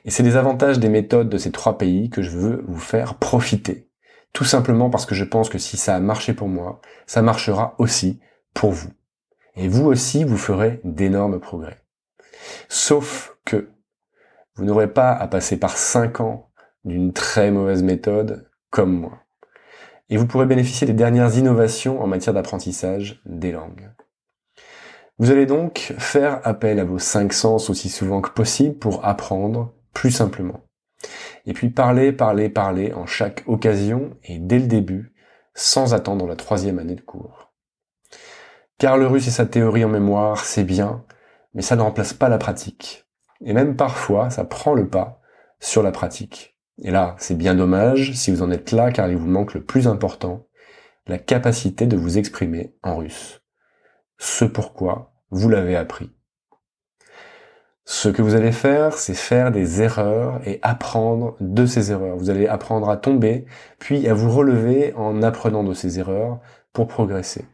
Et 0.05 0.11
c'est 0.11 0.21
les 0.21 0.35
avantages 0.35 0.77
des 0.77 0.87
méthodes 0.87 1.29
de 1.29 1.37
ces 1.39 1.51
trois 1.51 1.79
pays 1.79 2.11
que 2.11 2.21
je 2.21 2.29
veux 2.29 2.63
vous 2.67 2.79
faire 2.79 3.15
profiter. 3.15 3.89
Tout 4.33 4.43
simplement 4.43 4.91
parce 4.91 5.07
que 5.07 5.15
je 5.15 5.23
pense 5.23 5.49
que 5.49 5.57
si 5.57 5.77
ça 5.77 5.95
a 5.95 5.99
marché 5.99 6.35
pour 6.35 6.47
moi, 6.47 6.79
ça 7.07 7.23
marchera 7.23 7.73
aussi 7.79 8.19
pour 8.53 8.71
vous. 8.71 8.91
Et 9.57 9.67
vous 9.67 9.85
aussi, 9.87 10.23
vous 10.23 10.37
ferez 10.37 10.79
d'énormes 10.83 11.39
progrès. 11.39 11.81
Sauf 12.69 13.37
que 13.43 13.69
vous 14.55 14.63
n'aurez 14.63 14.93
pas 14.93 15.11
à 15.11 15.27
passer 15.27 15.57
par 15.57 15.77
cinq 15.77 16.21
ans 16.21 16.51
d'une 16.85 17.11
très 17.11 17.49
mauvaise 17.49 17.81
méthode 17.81 18.49
comme 18.69 18.93
moi. 18.93 19.23
Et 20.09 20.17
vous 20.17 20.27
pourrez 20.27 20.45
bénéficier 20.45 20.85
des 20.85 20.93
dernières 20.93 21.35
innovations 21.37 22.01
en 22.01 22.07
matière 22.07 22.33
d'apprentissage 22.33 23.21
des 23.25 23.51
langues. 23.51 23.91
Vous 25.17 25.31
allez 25.31 25.47
donc 25.47 25.95
faire 25.97 26.39
appel 26.43 26.79
à 26.79 26.85
vos 26.85 26.99
cinq 26.99 27.33
sens 27.33 27.71
aussi 27.71 27.89
souvent 27.89 28.21
que 28.21 28.29
possible 28.29 28.77
pour 28.77 29.05
apprendre 29.05 29.73
plus 29.91 30.11
simplement. 30.11 30.61
Et 31.47 31.53
puis 31.53 31.69
parler, 31.69 32.11
parler, 32.11 32.49
parler 32.49 32.93
en 32.93 33.07
chaque 33.07 33.43
occasion 33.47 34.15
et 34.23 34.37
dès 34.37 34.59
le 34.59 34.67
début, 34.67 35.13
sans 35.55 35.95
attendre 35.95 36.27
la 36.27 36.35
troisième 36.35 36.77
année 36.77 36.95
de 36.95 37.01
cours. 37.01 37.46
Car 38.77 38.97
le 38.97 39.07
russe 39.07 39.27
et 39.27 39.31
sa 39.31 39.45
théorie 39.47 39.85
en 39.85 39.89
mémoire, 39.89 40.45
c'est 40.45 40.63
bien, 40.63 41.03
mais 41.53 41.63
ça 41.63 41.75
ne 41.75 41.81
remplace 41.81 42.13
pas 42.13 42.29
la 42.29 42.37
pratique. 42.37 43.05
Et 43.41 43.53
même 43.53 43.75
parfois, 43.75 44.29
ça 44.29 44.43
prend 44.43 44.73
le 44.73 44.87
pas 44.87 45.19
sur 45.59 45.81
la 45.81 45.91
pratique. 45.91 46.55
Et 46.83 46.91
là, 46.91 47.15
c'est 47.17 47.37
bien 47.37 47.55
dommage 47.55 48.13
si 48.13 48.31
vous 48.31 48.43
en 48.43 48.51
êtes 48.51 48.71
là 48.71 48.91
car 48.91 49.09
il 49.09 49.17
vous 49.17 49.27
manque 49.27 49.55
le 49.55 49.63
plus 49.63 49.87
important, 49.87 50.47
la 51.07 51.17
capacité 51.17 51.87
de 51.87 51.97
vous 51.97 52.19
exprimer 52.19 52.75
en 52.83 52.97
russe. 52.97 53.41
Ce 54.19 54.45
pourquoi 54.45 55.13
vous 55.31 55.49
l'avez 55.49 55.75
appris. 55.75 56.11
Ce 57.83 58.09
que 58.09 58.21
vous 58.21 58.35
allez 58.35 58.51
faire, 58.51 58.93
c'est 58.93 59.13
faire 59.13 59.51
des 59.51 59.81
erreurs 59.81 60.41
et 60.45 60.59
apprendre 60.61 61.35
de 61.39 61.65
ces 61.65 61.91
erreurs. 61.91 62.17
Vous 62.17 62.29
allez 62.29 62.45
apprendre 62.45 62.89
à 62.89 62.97
tomber, 62.97 63.45
puis 63.79 64.07
à 64.07 64.13
vous 64.13 64.29
relever 64.29 64.93
en 64.95 65.23
apprenant 65.23 65.63
de 65.63 65.73
ces 65.73 65.97
erreurs 65.97 66.39
pour 66.73 66.87
progresser. 66.87 67.45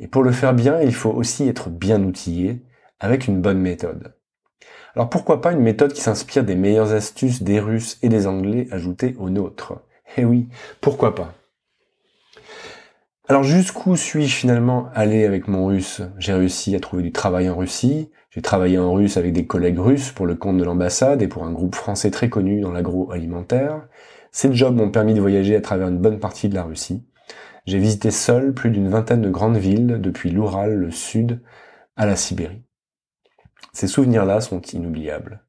Et 0.00 0.06
pour 0.08 0.22
le 0.22 0.32
faire 0.32 0.54
bien, 0.54 0.80
il 0.80 0.94
faut 0.94 1.10
aussi 1.10 1.48
être 1.48 1.70
bien 1.70 2.02
outillé 2.02 2.62
avec 3.00 3.26
une 3.26 3.40
bonne 3.40 3.60
méthode. 3.60 4.14
Alors 4.94 5.10
pourquoi 5.10 5.40
pas 5.42 5.52
une 5.52 5.60
méthode 5.60 5.92
qui 5.92 6.00
s'inspire 6.00 6.44
des 6.44 6.54
meilleures 6.54 6.92
astuces 6.92 7.42
des 7.42 7.60
Russes 7.60 7.98
et 8.02 8.08
des 8.08 8.26
Anglais 8.26 8.68
ajoutées 8.70 9.14
aux 9.18 9.28
nôtres? 9.28 9.74
Eh 10.16 10.24
oui, 10.24 10.48
pourquoi 10.80 11.14
pas? 11.14 11.34
Alors 13.28 13.42
jusqu'où 13.42 13.96
suis-je 13.96 14.34
finalement 14.34 14.88
allé 14.94 15.24
avec 15.24 15.48
mon 15.48 15.66
russe? 15.66 16.00
J'ai 16.18 16.32
réussi 16.32 16.74
à 16.76 16.80
trouver 16.80 17.02
du 17.02 17.12
travail 17.12 17.50
en 17.50 17.56
Russie, 17.56 18.10
j'ai 18.30 18.40
travaillé 18.40 18.78
en 18.78 18.92
russe 18.92 19.16
avec 19.16 19.32
des 19.32 19.46
collègues 19.46 19.78
russes 19.78 20.12
pour 20.12 20.26
le 20.26 20.34
compte 20.34 20.58
de 20.58 20.64
l'ambassade 20.64 21.22
et 21.22 21.28
pour 21.28 21.44
un 21.44 21.52
groupe 21.52 21.74
français 21.74 22.10
très 22.10 22.30
connu 22.30 22.60
dans 22.60 22.70
l'agroalimentaire. 22.70 23.86
Ces 24.30 24.54
jobs 24.54 24.76
m'ont 24.76 24.90
permis 24.90 25.14
de 25.14 25.20
voyager 25.20 25.56
à 25.56 25.60
travers 25.60 25.88
une 25.88 25.98
bonne 25.98 26.20
partie 26.20 26.48
de 26.48 26.54
la 26.54 26.62
Russie. 26.62 27.02
J'ai 27.66 27.78
visité 27.78 28.12
seul 28.12 28.54
plus 28.54 28.70
d'une 28.70 28.88
vingtaine 28.88 29.22
de 29.22 29.30
grandes 29.30 29.56
villes, 29.56 29.98
depuis 30.00 30.30
l'Oural, 30.30 30.74
le 30.74 30.92
Sud, 30.92 31.40
à 31.96 32.06
la 32.06 32.14
Sibérie. 32.14 32.62
Ces 33.72 33.88
souvenirs-là 33.88 34.40
sont 34.40 34.60
inoubliables. 34.60 35.42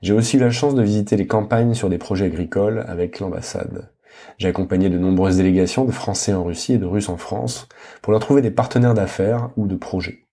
J'ai 0.00 0.14
aussi 0.14 0.38
eu 0.38 0.40
la 0.40 0.50
chance 0.50 0.74
de 0.74 0.82
visiter 0.82 1.16
les 1.16 1.26
campagnes 1.26 1.74
sur 1.74 1.90
des 1.90 1.98
projets 1.98 2.26
agricoles 2.26 2.84
avec 2.88 3.20
l'ambassade. 3.20 3.90
J'ai 4.38 4.48
accompagné 4.48 4.88
de 4.88 4.98
nombreuses 4.98 5.36
délégations 5.36 5.84
de 5.84 5.92
Français 5.92 6.32
en 6.32 6.44
Russie 6.44 6.72
et 6.72 6.78
de 6.78 6.86
Russes 6.86 7.10
en 7.10 7.18
France 7.18 7.68
pour 8.00 8.12
leur 8.12 8.20
trouver 8.20 8.40
des 8.40 8.50
partenaires 8.50 8.94
d'affaires 8.94 9.50
ou 9.56 9.66
de 9.66 9.76
projets. 9.76 10.26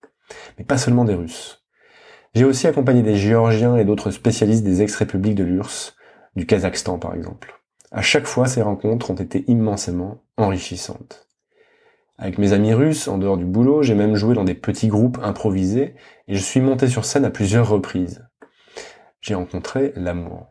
Mais 0.58 0.66
pas 0.66 0.78
seulement 0.78 1.06
des 1.06 1.14
Russes. 1.14 1.66
J'ai 2.36 2.46
aussi 2.46 2.68
accompagné 2.68 3.04
des 3.04 3.16
Géorgiens 3.16 3.76
et 3.76 3.86
d'autres 3.86 4.12
spécialistes 4.12 4.64
des 4.64 4.82
ex-républiques 4.82 5.36
de 5.36 5.44
l'URSS, 5.44 5.96
du 6.36 6.46
Kazakhstan 6.46 7.00
par 7.00 7.16
exemple. 7.16 7.57
À 7.92 8.02
chaque 8.02 8.28
fois, 8.28 8.48
ces 8.48 8.62
rencontres 8.62 9.12
ont 9.12 9.16
été 9.16 9.46
immensément 9.48 10.22
enrichissantes. 10.36 11.28
Avec 12.18 12.38
mes 12.38 12.52
amis 12.52 12.74
russes, 12.74 13.08
en 13.08 13.18
dehors 13.18 13.38
du 13.38 13.46
boulot, 13.46 13.84
j'ai 13.84 13.96
même 13.96 14.16
joué 14.16 14.34
dans 14.34 14.44
des 14.44 14.56
petits 14.56 14.88
groupes 14.88 15.20
improvisés 15.22 15.96
et 16.28 16.36
je 16.36 16.42
suis 16.42 16.60
monté 16.60 16.88
sur 16.88 17.06
scène 17.06 17.26
à 17.26 17.30
plusieurs 17.30 17.70
reprises. 17.70 18.28
J'ai 19.22 19.36
rencontré 19.36 19.94
l'amour. 19.96 20.48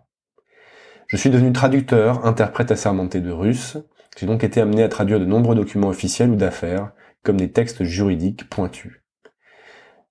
Je 1.09 1.17
suis 1.17 1.31
devenu 1.31 1.53
traducteur, 1.53 2.25
interprète 2.25 2.71
assermenté 2.71 3.21
de 3.21 3.31
russe. 3.31 3.77
J'ai 4.17 4.27
donc 4.27 4.45
été 4.45 4.61
amené 4.61 4.83
à 4.83 4.89
traduire 4.89 5.21
de 5.21 5.25
nombreux 5.25 5.55
documents 5.55 5.89
officiels 5.89 6.31
ou 6.31 6.37
d'affaires, 6.37 6.93
comme 7.23 7.37
des 7.37 7.53
textes 7.53 7.85
juridiques 7.85 8.49
pointus. 8.49 9.03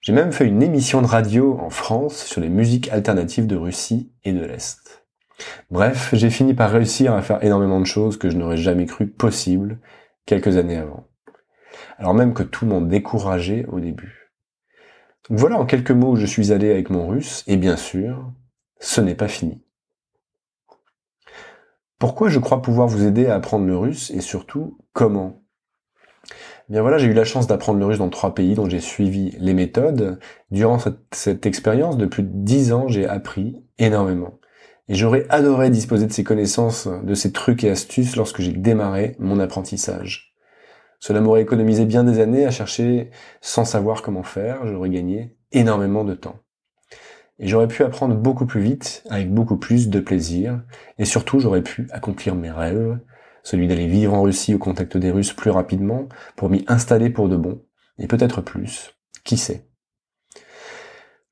J'ai 0.01 0.13
même 0.13 0.31
fait 0.31 0.45
une 0.45 0.61
émission 0.61 1.01
de 1.01 1.07
radio 1.07 1.57
en 1.59 1.69
France 1.69 2.23
sur 2.25 2.39
les 2.39 2.49
musiques 2.49 2.89
alternatives 2.89 3.47
de 3.47 3.55
Russie 3.55 4.11
et 4.23 4.33
de 4.33 4.45
l'Est. 4.45 5.04
Bref, 5.69 6.09
j'ai 6.13 6.29
fini 6.29 6.53
par 6.53 6.71
réussir 6.71 7.13
à 7.13 7.21
faire 7.21 7.43
énormément 7.43 7.79
de 7.79 7.85
choses 7.85 8.17
que 8.17 8.29
je 8.29 8.37
n'aurais 8.37 8.57
jamais 8.57 8.85
cru 8.85 9.07
possible 9.07 9.79
quelques 10.25 10.57
années 10.57 10.77
avant. 10.77 11.07
Alors 11.97 12.13
même 12.13 12.33
que 12.33 12.43
tout 12.43 12.65
m'en 12.65 12.81
décourageait 12.81 13.65
au 13.67 13.79
début. 13.79 14.31
voilà 15.29 15.57
en 15.57 15.65
quelques 15.65 15.91
mots 15.91 16.11
où 16.11 16.15
je 16.15 16.25
suis 16.25 16.51
allé 16.51 16.71
avec 16.71 16.89
mon 16.89 17.07
russe, 17.07 17.43
et 17.47 17.57
bien 17.57 17.77
sûr, 17.77 18.31
ce 18.79 19.01
n'est 19.01 19.15
pas 19.15 19.27
fini. 19.27 19.61
Pourquoi 21.97 22.29
je 22.29 22.39
crois 22.39 22.61
pouvoir 22.61 22.87
vous 22.87 23.05
aider 23.05 23.27
à 23.27 23.35
apprendre 23.35 23.65
le 23.65 23.77
russe 23.77 24.11
et 24.11 24.21
surtout 24.21 24.77
comment? 24.93 25.41
Eh 26.67 26.73
Bien 26.73 26.81
voilà, 26.81 26.97
j'ai 26.97 27.07
eu 27.07 27.13
la 27.13 27.23
chance 27.23 27.47
d'apprendre 27.47 27.79
le 27.79 27.85
russe 27.85 27.99
dans 27.99 28.09
trois 28.09 28.35
pays 28.35 28.55
dont 28.55 28.67
j'ai 28.67 28.81
suivi 28.81 29.35
les 29.39 29.53
méthodes. 29.53 30.19
Durant 30.51 30.79
cette, 31.11 31.45
expérience 31.45 31.97
de 31.97 32.05
plus 32.05 32.23
de 32.23 32.31
dix 32.31 32.73
ans, 32.73 32.87
j'ai 32.87 33.07
appris 33.07 33.63
énormément. 33.77 34.39
Et 34.87 34.95
j'aurais 34.95 35.25
adoré 35.29 35.69
disposer 35.69 36.05
de 36.05 36.13
ces 36.13 36.23
connaissances, 36.23 36.87
de 36.87 37.13
ces 37.15 37.31
trucs 37.31 37.63
et 37.63 37.71
astuces 37.71 38.15
lorsque 38.15 38.41
j'ai 38.41 38.51
démarré 38.51 39.15
mon 39.19 39.39
apprentissage. 39.39 40.35
Cela 40.99 41.21
m'aurait 41.21 41.41
économisé 41.41 41.85
bien 41.85 42.03
des 42.03 42.19
années 42.19 42.45
à 42.45 42.51
chercher 42.51 43.09
sans 43.41 43.65
savoir 43.65 44.01
comment 44.01 44.23
faire, 44.23 44.65
j'aurais 44.67 44.89
gagné 44.89 45.37
énormément 45.51 46.03
de 46.03 46.13
temps. 46.13 46.39
Et 47.39 47.47
j'aurais 47.47 47.67
pu 47.67 47.83
apprendre 47.83 48.15
beaucoup 48.15 48.45
plus 48.45 48.61
vite, 48.61 49.03
avec 49.09 49.33
beaucoup 49.33 49.57
plus 49.57 49.89
de 49.89 49.99
plaisir, 49.99 50.61
et 50.97 51.05
surtout 51.05 51.39
j'aurais 51.39 51.63
pu 51.63 51.87
accomplir 51.91 52.35
mes 52.35 52.51
rêves, 52.51 52.97
celui 53.43 53.67
d'aller 53.67 53.87
vivre 53.87 54.13
en 54.13 54.21
Russie 54.21 54.55
au 54.55 54.57
contact 54.57 54.97
des 54.97 55.11
Russes 55.11 55.33
plus 55.33 55.51
rapidement, 55.51 56.07
pour 56.35 56.49
m'y 56.49 56.63
installer 56.67 57.09
pour 57.09 57.27
de 57.27 57.35
bon, 57.35 57.61
et 57.99 58.07
peut-être 58.07 58.41
plus, 58.41 58.95
qui 59.23 59.37
sait? 59.37 59.67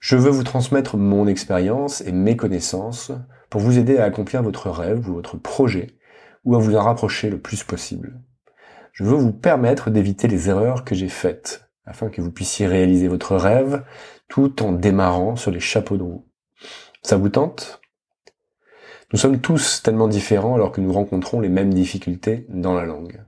Je 0.03 0.17
veux 0.17 0.31
vous 0.31 0.43
transmettre 0.43 0.97
mon 0.97 1.27
expérience 1.27 2.01
et 2.01 2.11
mes 2.11 2.35
connaissances 2.35 3.13
pour 3.49 3.61
vous 3.61 3.77
aider 3.77 3.99
à 3.99 4.03
accomplir 4.03 4.43
votre 4.43 4.69
rêve 4.69 5.07
ou 5.07 5.13
votre 5.13 5.37
projet, 5.37 5.95
ou 6.43 6.55
à 6.55 6.59
vous 6.59 6.75
en 6.75 6.83
rapprocher 6.83 7.29
le 7.29 7.39
plus 7.39 7.63
possible. 7.63 8.19
Je 8.91 9.05
veux 9.05 9.15
vous 9.15 9.31
permettre 9.31 9.89
d'éviter 9.89 10.27
les 10.27 10.49
erreurs 10.49 10.83
que 10.83 10.93
j'ai 10.93 11.07
faites, 11.07 11.69
afin 11.85 12.09
que 12.09 12.19
vous 12.19 12.31
puissiez 12.31 12.67
réaliser 12.67 13.07
votre 13.07 13.37
rêve 13.37 13.85
tout 14.27 14.61
en 14.61 14.73
démarrant 14.73 15.37
sur 15.37 15.51
les 15.51 15.61
chapeaux 15.61 15.95
de 15.95 16.03
roue. 16.03 16.27
Ça 17.01 17.15
vous 17.15 17.29
tente? 17.29 17.79
Nous 19.13 19.19
sommes 19.19 19.39
tous 19.39 19.83
tellement 19.83 20.09
différents 20.09 20.55
alors 20.55 20.73
que 20.73 20.81
nous 20.81 20.91
rencontrons 20.91 21.39
les 21.39 21.47
mêmes 21.47 21.73
difficultés 21.73 22.45
dans 22.49 22.73
la 22.73 22.83
langue. 22.83 23.23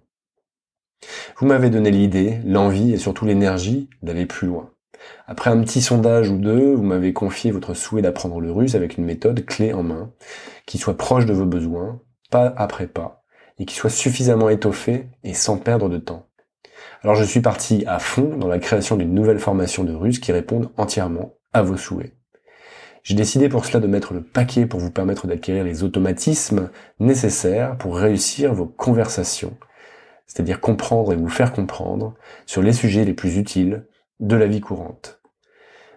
Vous 1.38 1.46
m'avez 1.46 1.70
donné 1.70 1.90
l'idée, 1.90 2.42
l'envie 2.44 2.92
et 2.92 2.98
surtout 2.98 3.24
l'énergie 3.24 3.90
d'aller 4.02 4.26
plus 4.26 4.48
loin. 4.50 4.75
Après 5.28 5.50
un 5.50 5.62
petit 5.62 5.82
sondage 5.82 6.30
ou 6.30 6.38
deux, 6.38 6.74
vous 6.74 6.84
m'avez 6.84 7.14
confié 7.14 7.52
votre 7.52 7.74
souhait 7.74 8.02
d'apprendre 8.02 8.40
le 8.40 8.52
russe 8.52 8.76
avec 8.76 8.98
une 8.98 9.06
méthode 9.06 9.46
clé 9.46 9.74
en 9.74 9.84
main, 9.84 10.12
qui 10.66 10.78
soit 10.78 10.98
proche 10.98 11.26
de 11.26 11.34
vos 11.34 11.46
besoins, 11.46 12.02
pas 12.30 12.54
après 12.58 12.88
pas, 12.88 13.24
et 13.60 13.66
qui 13.66 13.76
soit 13.76 13.90
suffisamment 13.90 14.50
étoffée 14.50 15.08
et 15.24 15.34
sans 15.34 15.58
perdre 15.58 15.90
de 15.90 15.98
temps. 15.98 16.28
Alors 17.04 17.16
je 17.16 17.24
suis 17.24 17.42
parti 17.42 17.84
à 17.88 18.00
fond 18.00 18.38
dans 18.38 18.48
la 18.48 18.60
création 18.60 18.96
d'une 18.96 19.14
nouvelle 19.14 19.40
formation 19.40 19.84
de 19.84 19.94
russe 19.94 20.20
qui 20.20 20.32
réponde 20.32 20.72
entièrement 20.78 21.36
à 21.54 21.62
vos 21.62 21.78
souhaits. 21.78 22.14
J'ai 23.04 23.14
décidé 23.14 23.50
pour 23.50 23.66
cela 23.66 23.80
de 23.80 23.88
mettre 23.88 24.16
le 24.16 24.24
paquet 24.24 24.66
pour 24.66 24.80
vous 24.80 24.90
permettre 24.90 25.28
d'acquérir 25.28 25.64
les 25.64 25.84
automatismes 25.84 26.72
nécessaires 27.00 27.78
pour 27.78 27.98
réussir 27.98 28.54
vos 28.54 28.66
conversations, 28.66 29.56
c'est-à-dire 30.26 30.60
comprendre 30.60 31.14
et 31.14 31.16
vous 31.16 31.30
faire 31.30 31.54
comprendre 31.54 32.16
sur 32.48 32.64
les 32.64 32.74
sujets 32.74 33.06
les 33.06 33.14
plus 33.14 33.38
utiles 33.38 33.86
de 34.20 34.36
la 34.36 34.48
vie 34.48 34.62
courante. 34.62 35.22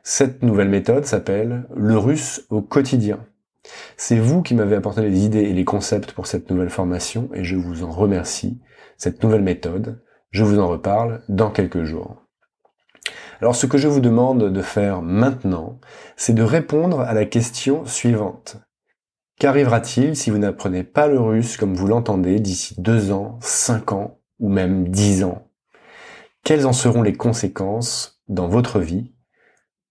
Cette 0.03 0.43
nouvelle 0.43 0.69
méthode 0.69 1.05
s'appelle 1.05 1.67
le 1.75 1.99
russe 1.99 2.47
au 2.51 2.63
quotidien. 2.63 3.27
C'est 3.97 4.19
vous 4.19 4.43
qui 4.43 4.55
m'avez 4.55 4.77
apporté 4.77 5.03
les 5.03 5.25
idées 5.25 5.43
et 5.43 5.53
les 5.53 5.65
concepts 5.65 6.13
pour 6.13 6.27
cette 6.27 6.51
nouvelle 6.51 6.71
formation 6.71 7.29
et 7.35 7.45
je 7.45 7.57
vous 7.57 7.85
en 7.85 7.91
remercie. 7.91 8.61
Cette 8.97 9.23
nouvelle 9.23 9.43
méthode, 9.43 10.03
je 10.31 10.45
vous 10.45 10.59
en 10.59 10.69
reparle 10.69 11.23
dans 11.29 11.51
quelques 11.51 11.85
jours. 11.85 12.23
Alors 13.41 13.55
ce 13.55 13.67
que 13.67 13.79
je 13.79 13.87
vous 13.87 14.01
demande 14.01 14.53
de 14.53 14.63
faire 14.63 15.03
maintenant, 15.03 15.79
c'est 16.17 16.35
de 16.35 16.43
répondre 16.43 17.01
à 17.01 17.15
la 17.15 17.25
question 17.25 17.85
suivante. 17.85 18.57
Qu'arrivera-t-il 19.39 20.17
si 20.17 20.31
vous 20.31 20.39
n'apprenez 20.39 20.83
pas 20.83 21.07
le 21.07 21.21
russe 21.21 21.57
comme 21.57 21.75
vous 21.75 21.87
l'entendez 21.87 22.41
d'ici 22.41 22.75
deux 22.81 23.13
ans, 23.13 23.39
cinq 23.41 23.93
ans 23.93 24.19
ou 24.41 24.49
même 24.49 24.89
dix 24.89 25.23
ans? 25.23 25.48
Quelles 26.45 26.67
en 26.67 26.73
seront 26.73 27.03
les 27.03 27.15
conséquences 27.15 28.21
dans 28.29 28.49
votre 28.49 28.81
vie? 28.81 29.13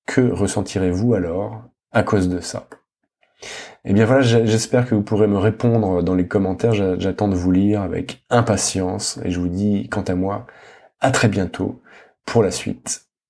Que 0.05 0.21
ressentirez-vous 0.21 1.13
alors 1.13 1.63
à 1.91 2.03
cause 2.03 2.29
de 2.29 2.39
ça? 2.39 2.67
Eh 3.85 3.93
bien 3.93 4.05
voilà, 4.05 4.21
j'espère 4.21 4.87
que 4.87 4.95
vous 4.95 5.03
pourrez 5.03 5.27
me 5.27 5.37
répondre 5.37 6.03
dans 6.03 6.15
les 6.15 6.27
commentaires. 6.27 6.73
J'attends 6.73 7.27
de 7.27 7.35
vous 7.35 7.51
lire 7.51 7.81
avec 7.81 8.23
impatience 8.29 9.19
et 9.23 9.31
je 9.31 9.39
vous 9.39 9.47
dis, 9.47 9.87
quant 9.89 10.01
à 10.01 10.15
moi, 10.15 10.47
à 10.99 11.11
très 11.11 11.27
bientôt 11.27 11.81
pour 12.25 12.43
la 12.43 12.51
suite 12.51 13.06